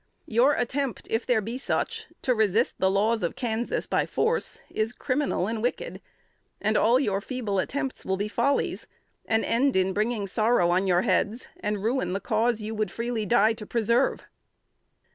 [0.25, 4.93] Your attempt, if there be such, to resist the laws of Kansas by force, is
[4.93, 6.01] criminal and wicked;
[6.59, 8.87] and all your feeble attempts will be follies,
[9.27, 13.27] and end in bringing sorrow on your heads, and ruin the cause you would freely
[13.27, 14.25] die to preserve!'